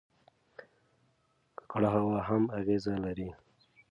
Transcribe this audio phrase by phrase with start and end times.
[1.57, 3.29] ککړه هوا هم اغېز لري.